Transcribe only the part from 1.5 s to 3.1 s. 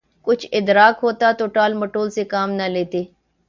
ٹال مٹول سے کام نہ لیتے۔